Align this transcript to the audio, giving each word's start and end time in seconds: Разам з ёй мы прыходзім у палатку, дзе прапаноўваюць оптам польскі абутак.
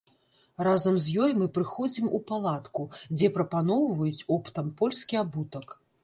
Разам 0.67 0.95
з 1.07 1.17
ёй 1.25 1.33
мы 1.41 1.47
прыходзім 1.57 2.07
у 2.19 2.21
палатку, 2.31 2.85
дзе 3.17 3.27
прапаноўваюць 3.35 4.25
оптам 4.39 4.71
польскі 4.79 5.19
абутак. 5.23 5.67